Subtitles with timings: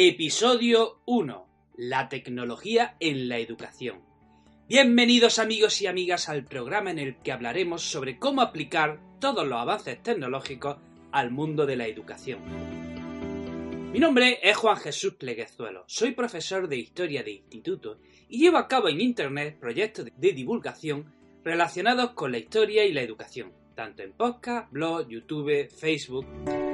[0.00, 1.48] Episodio 1.
[1.76, 4.00] La tecnología en la educación.
[4.68, 9.58] Bienvenidos amigos y amigas al programa en el que hablaremos sobre cómo aplicar todos los
[9.58, 10.76] avances tecnológicos
[11.10, 12.38] al mundo de la educación.
[13.92, 18.68] Mi nombre es Juan Jesús Pleguezuelo, soy profesor de Historia de Instituto y llevo a
[18.68, 21.12] cabo en Internet proyectos de divulgación
[21.42, 26.67] relacionados con la historia y la educación, tanto en podcast, blog, YouTube, Facebook.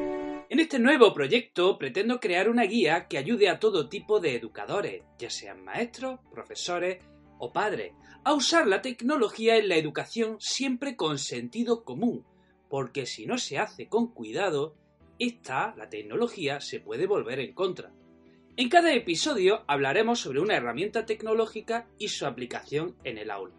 [0.50, 5.02] En este nuevo proyecto pretendo crear una guía que ayude a todo tipo de educadores,
[5.18, 7.02] ya sean maestros, profesores
[7.38, 7.92] o padres,
[8.24, 12.26] a usar la tecnología en la educación siempre con sentido común,
[12.68, 14.76] porque si no se hace con cuidado,
[15.18, 17.92] esta, la tecnología, se puede volver en contra.
[18.56, 23.54] En cada episodio hablaremos sobre una herramienta tecnológica y su aplicación en el aula.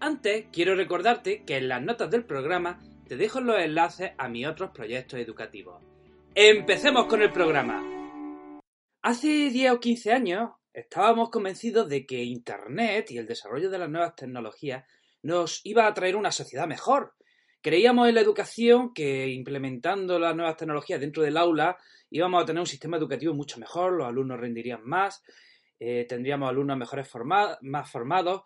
[0.00, 4.46] Antes, quiero recordarte que en las notas del programa te dejo los enlaces a mis
[4.46, 5.89] otros proyectos educativos.
[6.34, 7.82] ¡Empecemos con el programa!
[9.02, 13.90] Hace 10 o 15 años estábamos convencidos de que Internet y el desarrollo de las
[13.90, 14.84] nuevas tecnologías
[15.22, 17.14] nos iba a traer una sociedad mejor,
[17.62, 21.76] Creíamos en la educación que implementando las nuevas tecnologías dentro del aula
[22.08, 25.22] íbamos a tener un sistema educativo mucho mejor, los alumnos rendirían más,
[25.78, 27.06] eh, tendríamos alumnos mejores
[27.60, 28.42] más formados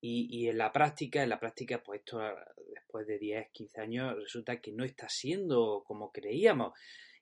[0.00, 2.20] y, en la práctica, en la práctica, pues esto
[2.72, 6.72] después de 10, 15 años resulta que no está siendo como creíamos.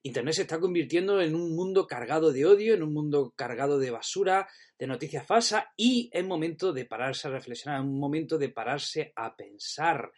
[0.02, 3.90] Internet se está convirtiendo en un mundo cargado de odio, en un mundo cargado de
[3.90, 4.48] basura,
[4.78, 9.36] de noticias falsas y es momento de pararse a reflexionar, es momento de pararse a
[9.36, 10.10] pensar.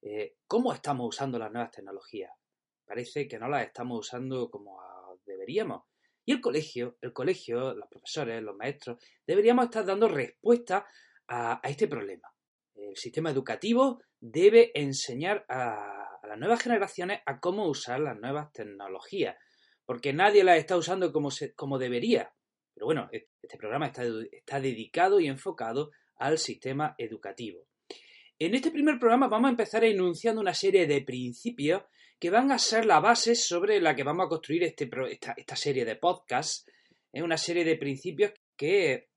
[0.00, 2.32] Eh, ¿Cómo estamos usando las nuevas tecnologías?
[2.86, 4.80] Parece que no las estamos usando como
[5.26, 5.82] deberíamos.
[6.24, 10.86] Y el colegio, el colegio, los profesores, los maestros, deberíamos estar dando respuesta
[11.26, 12.32] a, este problema.
[12.74, 15.97] El sistema educativo debe enseñar a,
[16.28, 19.36] las nuevas generaciones a cómo usar las nuevas tecnologías,
[19.84, 22.32] porque nadie las está usando como, como debería.
[22.74, 27.66] Pero bueno, este programa está dedicado y enfocado al sistema educativo.
[28.38, 31.82] En este primer programa vamos a empezar enunciando una serie de principios
[32.20, 35.84] que van a ser la base sobre la que vamos a construir este esta, serie
[35.84, 36.64] de podcasts.
[37.12, 39.08] Es una serie de principios que,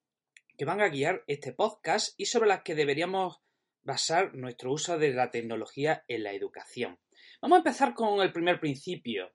[0.57, 3.41] que van a guiar este podcast y sobre las que deberíamos
[3.83, 6.99] basar nuestro uso de la tecnología en la educación.
[7.41, 9.31] Vamos a empezar con el primer principio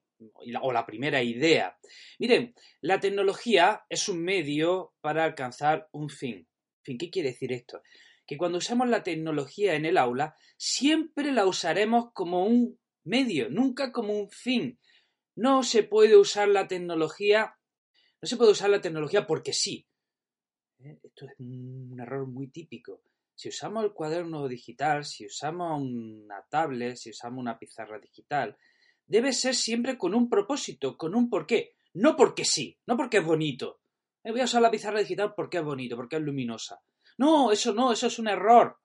[0.62, 1.76] o la primera idea.
[2.18, 6.48] Miren, la tecnología es un medio para alcanzar un fin.
[6.82, 7.82] fin ¿Qué quiere decir esto?
[8.26, 13.92] que cuando usamos la tecnología en el aula, siempre la usaremos como un medio, nunca
[13.92, 14.80] como un fin.
[15.36, 17.56] No se puede usar la tecnología,
[18.20, 19.86] no se puede usar la tecnología porque sí.
[20.78, 20.98] ¿Eh?
[21.02, 23.00] Esto es un error muy típico.
[23.36, 28.56] Si usamos el cuaderno digital, si usamos una tablet, si usamos una pizarra digital,
[29.06, 31.74] debe ser siempre con un propósito, con un porqué.
[31.92, 33.80] No porque sí, no porque es bonito.
[34.24, 36.80] Eh, voy a usar la pizarra digital porque es bonito, porque es luminosa.
[37.18, 38.78] No, eso no, eso es un error.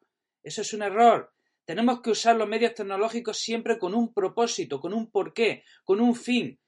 [0.44, 1.33] Eso es un error.
[1.63, 6.13] Tenemos que usar los medios tecnológicos siempre con un propósito, con un porqué, con un
[6.13, 6.59] fin.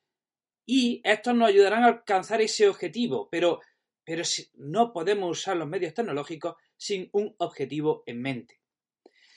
[0.66, 3.60] Y estos nos ayudarán a alcanzar ese objetivo, pero,
[4.06, 4.24] pero
[4.54, 8.60] no podemos usar los medios tecnológicos sin un objetivo en mente.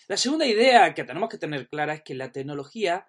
[0.09, 3.07] La segunda idea que tenemos que tener clara es que la tecnología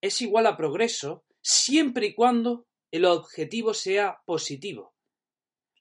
[0.00, 4.94] es igual a progreso siempre y cuando el objetivo sea positivo.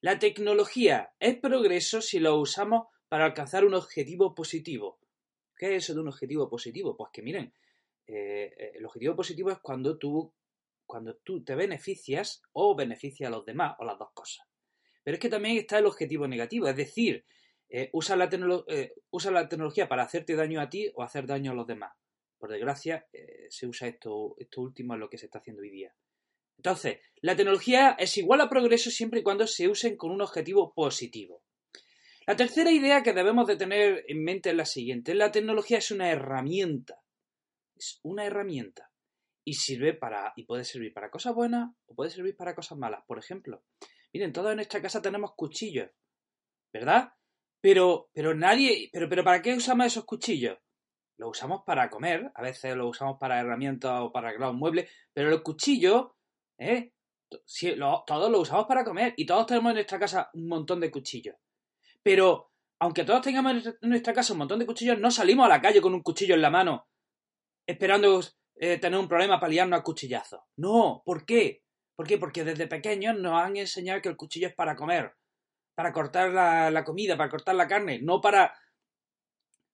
[0.01, 4.99] La tecnología es progreso si lo usamos para alcanzar un objetivo positivo.
[5.55, 6.97] ¿Qué es eso de un objetivo positivo?
[6.97, 7.53] Pues que miren,
[8.05, 10.33] eh, eh, el objetivo positivo es cuando tú,
[10.85, 14.45] cuando tú te beneficias o beneficias a los demás, o las dos cosas.
[15.05, 17.25] Pero es que también está el objetivo negativo, es decir,
[17.73, 18.29] eh, usa, la
[19.09, 21.93] usa, la tecnología para hacerte daño a ti o hacer daño a los demás.
[22.37, 23.07] Por desgracia,
[23.49, 25.95] se usa esto, esto último en lo que se está haciendo hoy día.
[26.57, 30.73] Entonces, la tecnología es igual a progreso siempre y cuando se usen con un objetivo
[30.73, 31.43] positivo.
[32.25, 35.13] La tercera idea que debemos de tener en mente es la siguiente.
[35.13, 37.01] La tecnología es una herramienta.
[37.75, 38.91] Es una herramienta.
[39.43, 43.03] Y sirve para, y puede servir para cosas buenas o puede servir para cosas malas.
[43.05, 43.63] Por ejemplo,
[44.13, 45.89] miren, todos en nuestra casa tenemos cuchillos,
[46.71, 47.11] ¿verdad?
[47.63, 50.57] Pero, pero nadie, pero, pero ¿para qué usamos esos cuchillos?
[51.17, 54.89] Los usamos para comer, a veces los usamos para herramientas o para arreglar un mueble,
[55.13, 56.17] pero el cuchillo
[56.57, 56.91] ¿eh?
[58.05, 61.37] todos lo usamos para comer y todos tenemos en nuestra casa un montón de cuchillos.
[62.01, 65.61] Pero, aunque todos tengamos en nuestra casa un montón de cuchillos, no salimos a la
[65.61, 66.89] calle con un cuchillo en la mano
[67.65, 68.19] esperando
[68.55, 70.41] eh, tener un problema para liarnos a cuchillazos.
[70.57, 71.63] No, ¿por qué?
[71.95, 72.17] ¿Por qué?
[72.17, 75.13] Porque desde pequeños nos han enseñado que el cuchillo es para comer,
[75.75, 78.53] para cortar la, comida, para cortar la carne, no para,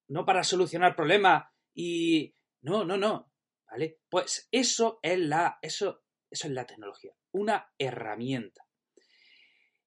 [0.08, 2.34] no para solucionar problemas y...
[2.62, 3.32] No, no, no.
[3.72, 4.00] ¿Vale?
[4.10, 8.66] Pues eso es la, eso, eso es la tecnología, una herramienta.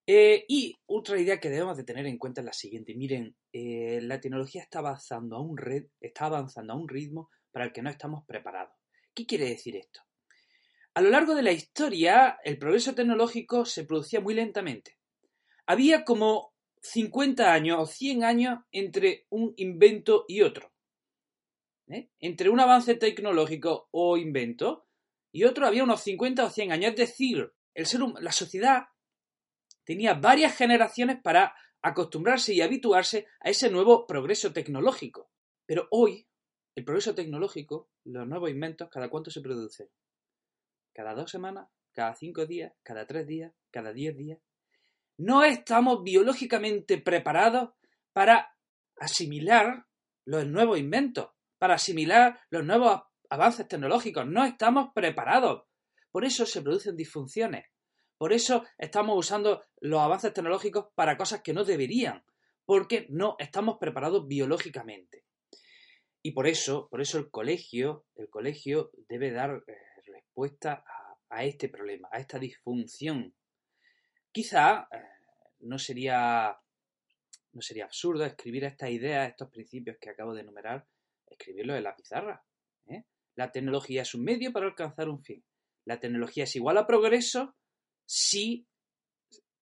[0.07, 2.95] Eh, y otra idea que debemos de tener en cuenta es la siguiente.
[2.95, 7.67] Miren, eh, la tecnología está avanzando, a un red, está avanzando a un ritmo para
[7.67, 8.75] el que no estamos preparados.
[9.15, 10.01] ¿Qué quiere decir esto?
[10.95, 14.99] A lo largo de la historia, el progreso tecnológico se producía muy lentamente.
[15.67, 20.73] Había como 50 años o 100 años entre un invento y otro.
[21.89, 22.11] ¿Eh?
[22.21, 24.87] Entre un avance tecnológico o invento
[25.33, 26.91] y otro había unos 50 o 100 años.
[26.91, 27.53] Es decir,
[28.21, 28.85] la sociedad
[29.85, 35.31] tenía varias generaciones para acostumbrarse y habituarse a ese nuevo progreso tecnológico.
[35.67, 36.29] Pero hoy
[36.75, 39.89] el progreso tecnológico, los nuevos inventos, ¿cada cuánto se producen?
[40.95, 41.69] ¿Cada dos semanas?
[41.93, 42.73] ¿Cada cinco días?
[42.83, 43.53] ¿Cada tres días?
[43.71, 44.41] ¿Cada diez días?
[45.19, 47.71] No estamos biológicamente preparados
[48.13, 48.57] para
[48.97, 49.87] asimilar
[50.25, 54.27] los nuevos inventos, para asimilar los nuevos avances tecnológicos.
[54.27, 55.65] No estamos preparados.
[56.11, 57.67] Por eso se producen disfunciones.
[58.19, 62.25] Por eso estamos usando los avances tecnológicos para cosas que no deberían,
[62.65, 65.25] porque no estamos preparados biológicamente.
[66.23, 69.75] Y por eso, por eso el colegio, el colegio debe dar eh,
[70.07, 70.85] respuesta
[71.29, 73.35] a, este problema, a esta disfunción.
[74.33, 74.97] Quizá eh,
[75.61, 76.59] no sería
[77.53, 80.87] no sería absurdo escribir estas ideas, estos principios que acabo de enumerar,
[81.27, 82.43] escribirlos en la pizarra.
[82.87, 83.05] ¿eh?
[83.35, 85.45] La tecnología es un medio para alcanzar un fin.
[85.85, 87.55] La tecnología es igual a progreso
[88.07, 88.67] si,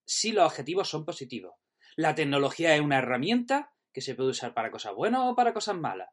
[0.05, 1.55] si los objetivos son positivos.
[1.97, 5.77] La tecnología es una herramienta que se puede usar para cosas buenas o para cosas
[5.77, 6.11] malas.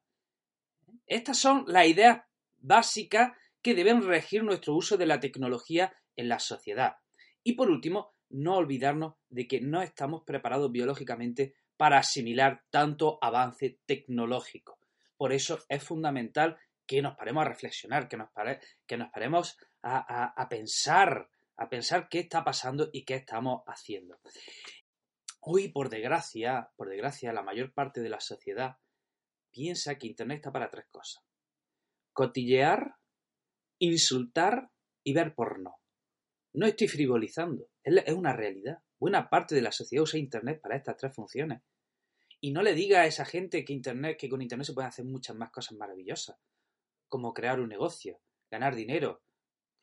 [1.05, 2.21] Estas son las ideas
[2.57, 6.97] básicas que deben regir nuestro uso de la tecnología en la sociedad.
[7.43, 13.79] Y por último, no olvidarnos de que no estamos preparados biológicamente para asimilar tanto avance
[13.85, 14.79] tecnológico.
[15.15, 18.29] Por eso es fundamental que nos paremos a reflexionar, que nos,
[18.85, 24.19] que nos paremos a, a pensar, a pensar qué está pasando y qué estamos haciendo.
[25.41, 28.77] Hoy, por desgracia, por desgracia, la mayor parte de la sociedad
[29.51, 31.23] piensa que Internet está para tres cosas.
[32.13, 32.95] Cotillear,
[33.79, 34.71] insultar
[35.03, 35.79] y ver porno.
[36.53, 38.79] No estoy frivolizando, es una realidad.
[38.99, 41.61] Buena parte de la sociedad usa Internet para estas tres funciones.
[42.39, 45.05] Y no le diga a esa gente que Internet, que con Internet se pueden hacer
[45.05, 46.37] muchas más cosas maravillosas,
[47.07, 49.21] como crear un negocio, ganar dinero,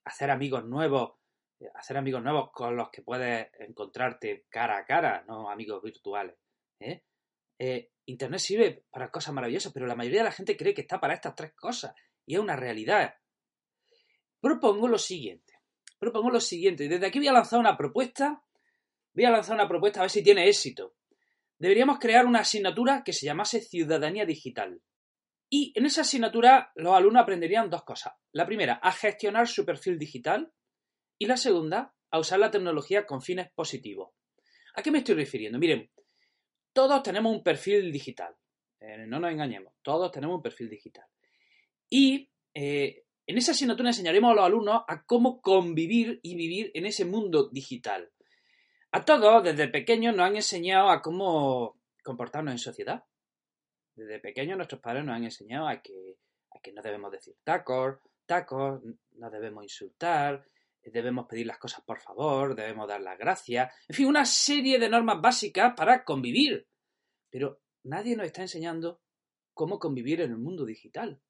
[0.04, 1.14] hacer amigos nuevos,
[1.60, 6.36] eh, hacer amigos nuevos con los que puedes encontrarte cara a cara, no amigos virtuales.
[6.80, 7.02] ¿eh?
[7.58, 11.00] Eh, Internet sirve para cosas maravillosas, pero la mayoría de la gente cree que está
[11.00, 11.94] para estas tres cosas.
[12.26, 13.14] Y es una realidad.
[14.40, 15.43] Propongo lo siguiente.
[16.04, 16.86] Propongo lo siguiente.
[16.86, 18.44] Desde aquí voy a lanzar una propuesta.
[19.14, 20.96] Voy a lanzar una propuesta a ver si tiene éxito.
[21.58, 24.82] Deberíamos crear una asignatura que se llamase Ciudadanía Digital.
[25.48, 28.12] Y en esa asignatura los alumnos aprenderían dos cosas.
[28.32, 30.52] La primera, a gestionar su perfil digital.
[31.18, 34.10] Y la segunda, a usar la tecnología con fines positivos.
[34.74, 35.58] ¿A qué me estoy refiriendo?
[35.58, 35.90] Miren,
[36.74, 38.36] todos tenemos un perfil digital.
[38.78, 41.06] Eh, no nos engañemos, todos tenemos un perfil digital.
[41.88, 46.86] Y eh, en esa asignatura enseñaremos a los alumnos a cómo convivir y vivir en
[46.86, 48.10] ese mundo digital.
[48.92, 53.04] A todos, desde pequeños, nos han enseñado a cómo comportarnos en sociedad.
[53.94, 56.18] Desde pequeños nuestros padres nos han enseñado a que,
[56.54, 60.44] a que no debemos decir tacos, tacos, no debemos insultar,
[60.82, 64.88] debemos pedir las cosas por favor, debemos dar las gracias, en fin, una serie de
[64.88, 66.66] normas básicas para convivir.
[67.30, 69.00] Pero nadie nos está enseñando
[69.54, 71.20] cómo convivir en el mundo digital.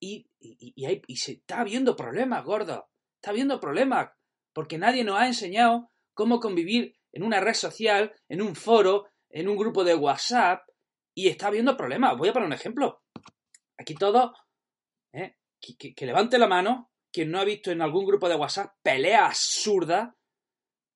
[0.00, 2.88] Y, y, se está habiendo problemas, gordo.
[3.16, 4.10] Está habiendo problemas.
[4.52, 9.48] Porque nadie nos ha enseñado cómo convivir en una red social, en un foro, en
[9.48, 10.68] un grupo de WhatsApp.
[11.14, 12.16] Y está habiendo problemas.
[12.16, 13.02] Voy a poner un ejemplo.
[13.78, 14.34] Aquí todo,
[15.12, 15.36] ¿eh?
[15.60, 20.14] que levante la mano quien no ha visto en algún grupo de WhatsApp peleas absurdas,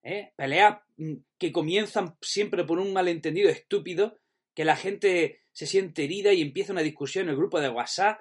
[0.02, 0.34] ¿eh?
[0.36, 4.18] peleas mm, que comienzan siempre por un malentendido estúpido,
[4.54, 8.20] que la gente se siente herida y empieza una discusión en el grupo de WhatsApp,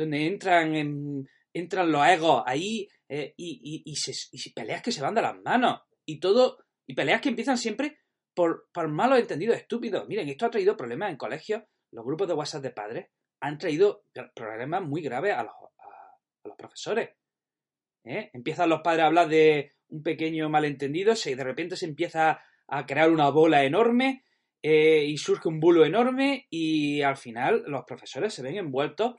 [0.00, 5.36] donde entran, entran los egos ahí eh, y, y, peleas que se van de las
[5.42, 5.82] manos.
[6.06, 7.98] Y todo, y peleas que empiezan siempre
[8.34, 10.08] por, por malos entendidos estúpidos.
[10.08, 11.62] Miren, esto ha traído problemas en colegios.
[11.92, 13.06] Los grupos de WhatsApp de padres
[13.40, 14.04] han traído
[14.34, 17.10] problemas muy graves a los, a los profesores.
[18.04, 18.30] ¿eh?
[18.32, 22.86] Empiezan los padres a hablar de un pequeño malentendido, se, de repente se empieza a
[22.86, 24.24] crear una bola enorme
[24.62, 29.14] eh, y surge un bulo enorme y al final los profesores se ven envueltos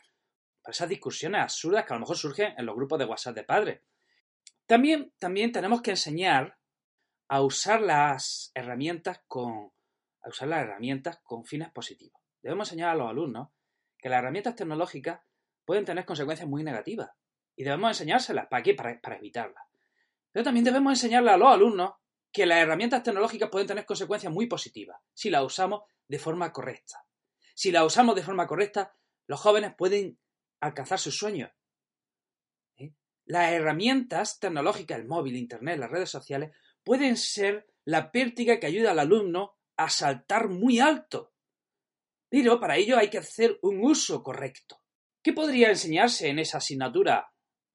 [0.61, 3.43] por esas discusiones absurdas que a lo mejor surgen en los grupos de WhatsApp de
[3.43, 3.81] padres.
[4.65, 6.57] También, también tenemos que enseñar
[7.27, 9.71] a usar las herramientas con
[10.23, 12.21] a usar las herramientas con fines positivos.
[12.41, 13.49] Debemos enseñar a los alumnos
[13.97, 15.21] que las herramientas tecnológicas
[15.65, 17.09] pueden tener consecuencias muy negativas
[17.55, 18.47] y debemos enseñárselas.
[18.47, 18.73] ¿Para qué?
[18.73, 19.63] Para, para evitarlas.
[20.31, 21.93] Pero también debemos enseñarle a los alumnos
[22.31, 27.05] que las herramientas tecnológicas pueden tener consecuencias muy positivas si las usamos de forma correcta.
[27.53, 28.95] Si las usamos de forma correcta,
[29.27, 30.17] los jóvenes pueden
[30.61, 31.51] alcanzar sus sueños.
[32.77, 32.93] ¿Eh?
[33.25, 36.51] Las herramientas tecnológicas, el móvil, Internet, las redes sociales,
[36.83, 41.33] pueden ser la pértiga que ayuda al alumno a saltar muy alto.
[42.29, 44.81] Pero para ello hay que hacer un uso correcto.
[45.21, 47.31] ¿Qué podría enseñarse en esa asignatura?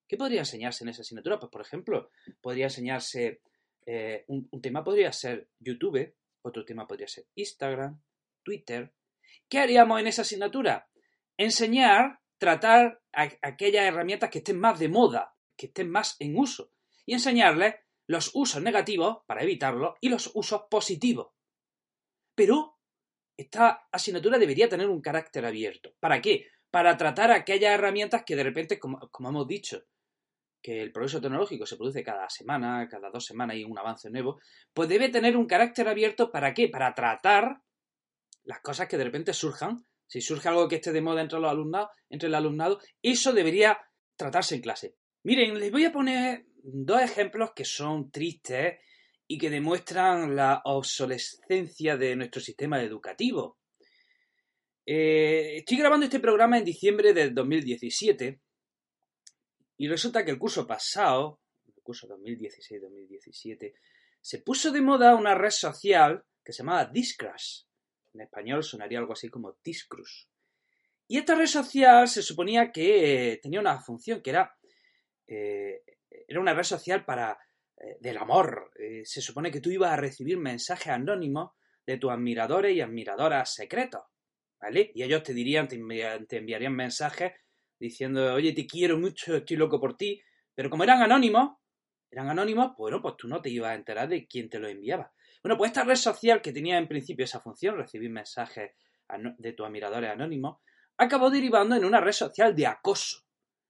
[0.09, 1.39] ¿Qué podría enseñarse en esa asignatura?
[1.39, 3.43] Pues, por ejemplo, podría enseñarse
[3.87, 8.03] eh, un, tema podría ser YouTube, otro tema podría ser Instagram,
[8.43, 8.93] Twitter.
[9.49, 10.89] ¿Qué haríamos en esa asignatura?
[11.37, 16.73] Enseñar, tratar aquellas herramientas que estén más de moda, que estén más en uso,
[17.05, 17.77] y enseñarles
[18.07, 21.29] los usos negativos para evitarlos y los usos positivos.
[22.35, 22.79] Pero
[23.37, 25.95] esta asignatura debería tener un carácter abierto.
[26.01, 26.47] ¿Para qué?
[26.71, 29.87] Para tratar aquellas herramientas que de repente, como hemos dicho,
[30.67, 34.41] que el progreso tecnológico se produce cada semana, cada dos semanas y un avance nuevo,
[34.75, 36.69] pues debe tener un carácter abierto para qué?
[36.69, 37.63] Para tratar
[38.43, 39.87] las cosas que de repente surjan.
[40.07, 43.79] Si surge algo que esté de moda entre los alumnados, entre el alumnado, eso debería
[44.17, 44.97] tratarse en clase.
[45.25, 48.79] Miren, les voy a poner dos ejemplos que son tristes
[49.27, 53.59] y que demuestran la obsolescencia de nuestro sistema educativo.
[54.85, 58.41] Eh, estoy grabando este programa en diciembre del 2017
[59.79, 63.75] y resulta que el curso pasado, el curso 2016-2017,
[64.21, 67.63] se puso de moda una red social que se llamaba Discrash.
[68.17, 70.29] En español sonaría algo así como Discrus.
[71.07, 74.57] Y esta red social se suponía que eh, tenía una función que era,
[75.27, 75.83] eh,
[76.27, 77.39] era una red social para
[77.77, 78.73] eh, del amor.
[79.05, 81.53] se supone que tú ibas a recibir mensajes anónimos
[81.87, 84.03] de tus admiradores y admiradoras secretos.
[84.59, 84.91] ¿Vale?
[84.95, 87.33] Y ellos te dirían, te enviarían mensajes
[87.79, 90.23] diciendo, oye, te quiero mucho, estoy loco por ti,
[90.55, 91.59] pero como eran anónimos,
[92.11, 95.13] eran anónimos, bueno, pues tú no te ibas a enterar de quién te lo enviaba.
[95.47, 98.73] Bueno, pues esta red social que tenía en principio esa función, recibir mensajes
[99.39, 100.59] de tus admiradores anónimos,
[100.97, 103.19] acabó derivando en una red social de acoso,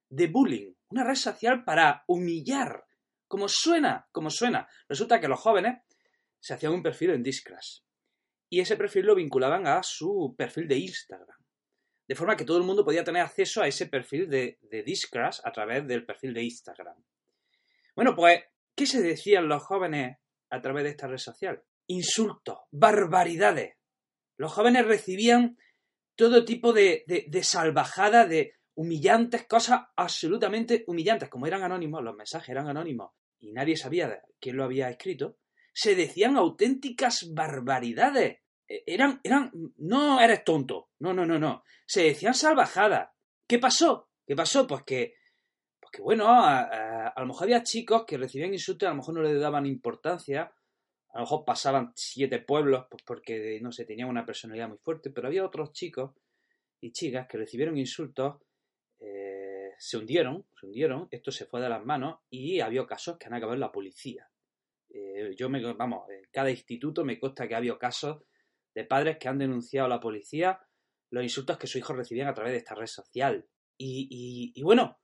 [0.09, 2.87] de bullying, una red social para humillar,
[3.29, 4.67] como suena, como suena.
[4.89, 5.83] Resulta que los jóvenes
[6.41, 7.81] se hacían un perfil en Discrash
[8.49, 11.45] y ese perfil lo vinculaban a su perfil de Instagram
[12.09, 15.41] de forma que todo el mundo podía tener acceso a ese perfil de, de Discrash
[15.45, 16.97] a través del perfil de Instagram.
[17.95, 20.17] Bueno, pues, ¿qué se decían los jóvenes
[20.51, 21.63] a través de esta red social?
[21.87, 23.77] Insultos, barbaridades.
[24.37, 25.57] Los jóvenes recibían
[26.15, 31.29] todo tipo de, de, salvajadas, de humillantes, cosas absolutamente humillantes.
[31.29, 35.39] Como eran anónimos, los mensajes eran anónimos y nadie sabía quién lo había escrito,
[35.73, 38.39] se decían auténticas barbaridades.
[38.67, 43.11] E-, eran, eran, no eres tonto, no, no, no, no, se decían salvajadas.
[43.47, 44.11] ¿Qué pasó?
[44.27, 44.67] ¿Qué pasó?
[44.67, 45.15] Pues que,
[45.87, 49.23] pues que bueno, a, lo mejor había chicos que recibían insultos, a lo mejor no
[49.23, 50.53] le daban importancia,
[51.11, 55.11] a lo mejor pasaban siete pueblos pues porque, no sé, tenían una personalidad muy fuerte,
[55.11, 56.13] pero había otros chicos
[56.81, 58.39] y chicas que recibieron insultos,
[58.99, 63.27] eh, se hundieron, se hundieron, esto se fue de las manos y había casos que
[63.27, 64.29] han acabado en la policía.
[64.89, 68.25] Eh, yo me, vamos, en cada instituto me consta que ha habido casos
[68.75, 70.61] de padres que han denunciado a la policía
[71.11, 73.47] los insultos que sus hijos recibían a través de esta red social.
[73.79, 74.99] Y, bueno,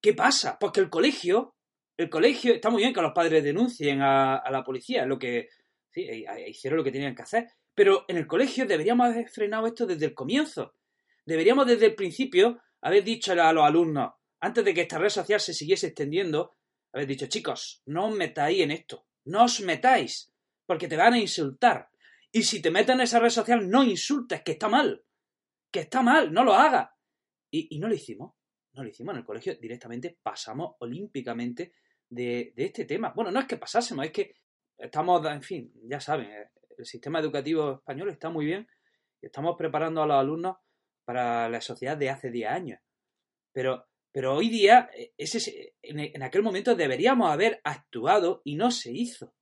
[0.00, 0.58] ¿qué pasa?
[0.58, 1.54] Pues que el colegio,
[1.96, 5.48] el colegio, está muy bien que los padres denuncien a, la policía, lo que
[5.90, 9.28] sí, eh, eh, hicieron lo que tenían que hacer, pero en el colegio deberíamos haber
[9.28, 10.74] frenado esto desde el comienzo.
[11.24, 15.40] Deberíamos desde el principio haber dicho a los alumnos, antes de que esta red social
[15.40, 16.56] se siguiese extendiendo,
[16.92, 20.32] haber dicho, chicos, no os metáis en esto, no os metáis,
[20.66, 21.90] porque te van a insultar.
[22.30, 25.04] Y si te metes en esa red social, no insultes, que está mal.
[25.70, 26.90] Que está mal, no lo hagas.
[27.50, 28.34] Y, no lo hicimos.
[28.72, 29.54] No lo hicimos en el colegio.
[29.56, 31.74] Directamente pasamos olímpicamente
[32.08, 33.12] de, este tema.
[33.14, 34.34] Bueno, no es que pasásemos, es que
[34.76, 38.68] estamos, en fin, ya saben, eh, el sistema educativo español está muy bien.
[39.20, 40.56] Estamos preparando a los alumnos
[41.04, 42.80] para la sociedad de hace 10 años.
[43.52, 48.92] Pero, pero hoy día, eh, ese, en aquel momento deberíamos haber actuado y no se
[48.92, 49.34] hizo.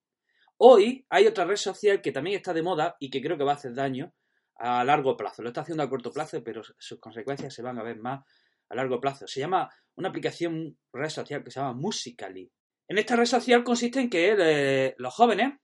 [0.59, 3.53] Hoy hay otra red social que también está de moda y que creo que va
[3.53, 4.15] a hacer daño
[4.55, 5.43] a largo plazo.
[5.43, 8.25] Lo está haciendo a corto plazo, pero sus consecuencias se van a ver más
[8.69, 9.27] a largo plazo.
[9.27, 12.51] Se llama una aplicación red social que se llama Musically.
[12.89, 15.55] En esta red social consiste en que eh, los jóvenes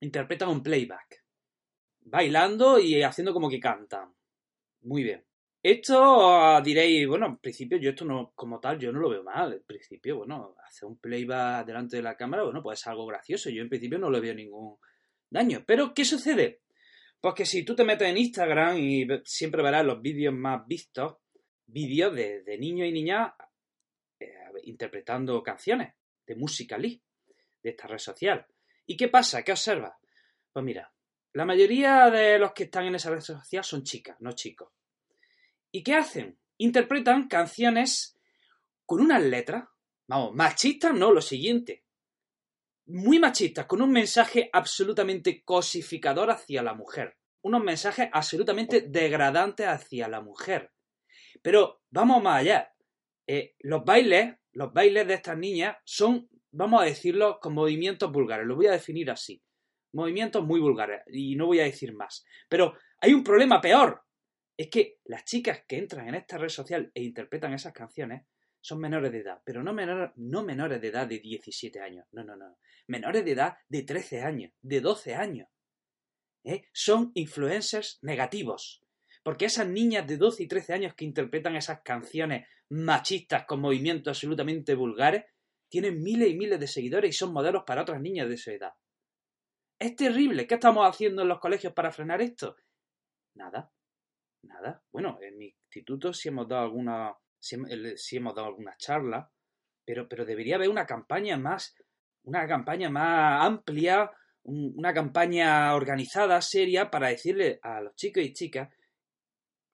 [0.00, 1.24] interpretan un playback,
[2.00, 4.14] bailando y haciendo como que cantan.
[4.82, 5.24] Muy bien.
[5.62, 9.22] Esto ah, diréis, bueno, en principio yo esto no, como tal, yo no lo veo
[9.22, 9.52] mal.
[9.52, 13.50] En principio, bueno, hacer un playback delante de la cámara, bueno, pues es algo gracioso.
[13.50, 14.78] Yo en principio no le veo ningún
[15.28, 15.62] daño.
[15.66, 16.62] Pero, ¿qué sucede?
[17.20, 21.16] Pues que si tú te metes en Instagram y siempre verás los vídeos más vistos,
[21.72, 23.32] vídeos de, niños y niñas
[24.18, 24.34] eh,
[24.64, 25.94] interpretando canciones
[26.26, 27.02] de Musical.ly,
[27.62, 28.46] de esta red social.
[28.86, 29.42] ¿Y qué pasa?
[29.42, 29.94] ¿Qué observas?
[30.52, 30.92] Pues mira,
[31.32, 34.70] la mayoría de los que están en esa red social son chicas, no chicos.
[35.70, 36.38] ¿Y qué hacen?
[36.58, 38.18] Interpretan canciones
[38.84, 39.68] con unas letras,
[40.08, 41.84] vamos, machistas, no, lo siguiente.
[42.86, 47.16] Muy machistas, con un mensaje absolutamente cosificador hacia la mujer.
[47.42, 50.72] Unos mensajes absolutamente degradantes hacia la mujer.
[51.42, 52.72] Pero vamos más allá.
[53.26, 58.46] Eh, los bailes, los bailes de estas niñas son, vamos a decirlo, con movimientos vulgares.
[58.46, 59.42] Lo voy a definir así.
[59.92, 61.02] Movimientos muy vulgares.
[61.08, 62.24] Y no voy a decir más.
[62.48, 64.02] Pero hay un problema peor
[64.60, 68.26] es que las chicas que entran en esta red social e interpretan esas canciones
[68.60, 69.72] son menores de edad, pero no,
[70.16, 74.20] no menores de edad de 17 años, no, no, no, menores de edad de 13
[74.20, 75.48] años, de 12 años.
[76.44, 76.64] ¿eh?
[76.74, 78.84] Son influencers negativos,
[79.22, 84.16] porque esas niñas de 12 y 13 años que interpretan esas canciones machistas con movimientos
[84.16, 85.24] absolutamente vulgares,
[85.68, 88.72] tienen miles y miles de seguidores y son modelos para otras niñas de esa edad.
[89.78, 90.46] Es terrible.
[90.46, 92.56] ¿Qué estamos haciendo en los colegios para frenar esto?
[93.34, 93.72] Nada.
[94.42, 94.82] Nada.
[94.90, 97.56] Bueno, en mi instituto sí hemos dado alguna, sí,
[98.16, 99.28] hemos dado algunas charlas,
[99.84, 101.74] pero, pero debería haber una campaña más,
[102.24, 104.10] una campaña más amplia,
[104.42, 108.68] una campaña organizada, seria, para decirle a los chicos y chicas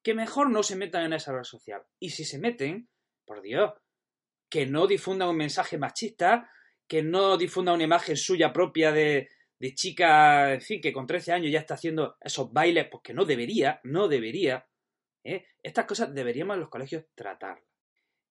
[0.07, 1.83] que mejor no se metan en esa red social.
[1.99, 2.89] Y si se meten,
[3.25, 3.73] por Dios,
[4.49, 6.49] que no difundan un mensaje machista,
[6.87, 11.33] que no difundan una imagen suya propia de, de chica, en fin, que con 13
[11.33, 14.69] años ya está haciendo esos bailes, porque no debería, no debería.
[15.25, 15.45] ¿eh?
[15.61, 17.69] Estas cosas deberíamos en los colegios tratarlas.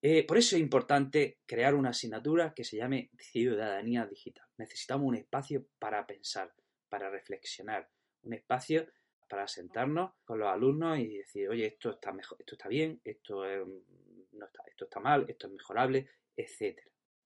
[0.01, 4.47] Eh, por eso es importante crear una asignatura que se llame ciudadanía digital.
[4.57, 6.53] Necesitamos un espacio para pensar,
[6.88, 7.89] para reflexionar,
[8.21, 8.88] un espacio
[9.27, 13.43] para sentarnos con los alumnos y decir, oye, esto está mejor, esto está bien, esto,
[13.45, 16.79] no está, esto está mal, esto es mejorable, etc.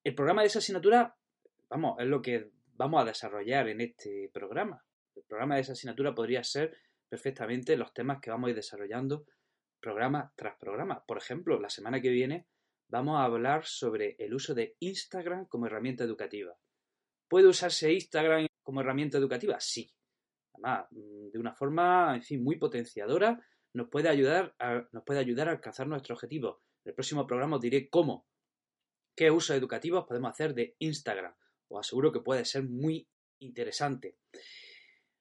[0.04, 1.16] El programa de esa asignatura,
[1.70, 4.86] vamos, es lo que vamos a desarrollar en este programa.
[5.16, 6.78] El programa de esa asignatura podría ser
[7.10, 9.26] perfectamente los temas que vamos a ir desarrollando
[9.80, 11.04] programa tras programa.
[11.06, 12.48] Por ejemplo, la semana que viene
[12.88, 16.58] vamos a hablar sobre el uso de Instagram como herramienta educativa.
[17.28, 19.60] ¿Puede usarse Instagram como herramienta educativa?
[19.60, 19.92] Sí.
[20.62, 23.40] Mm, de una forma, en fin, muy potenciadora,
[23.74, 26.62] nos puede ayudar a, nos puede ayudar a alcanzar nuestro objetivo.
[26.84, 28.28] En el próximo programa os diré cómo,
[29.16, 31.34] qué usos educativos podemos hacer de Instagram
[31.70, 33.08] os aseguro que puede ser muy
[33.40, 34.18] interesante.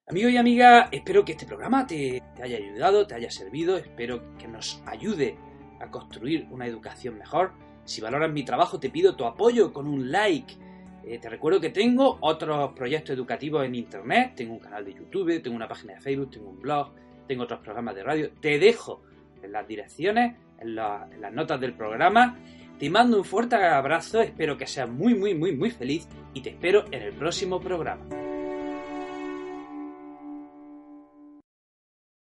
[0.07, 4.49] Amigo y amiga, espero que este programa te, haya ayudado, te haya servido, espero que
[4.49, 5.37] nos ayude
[5.81, 7.53] a construir una educación mejor.
[7.85, 10.55] Si valoras mi trabajo, te pido tu apoyo con un like.
[11.09, 15.43] Eh, te recuerdo que tengo otros proyectos educativos en Internet, tengo un canal de YouTube,
[15.43, 16.93] tengo una página de Facebook, tengo un blog,
[17.27, 18.31] tengo otros programas de radio.
[18.41, 19.03] Te dejo
[19.43, 22.37] en las direcciones, en las notas del programa
[22.79, 26.51] te mando un fuerte abrazo, espero que seas muy, muy, muy, muy feliz y te
[26.51, 28.28] espero en el próximo programa.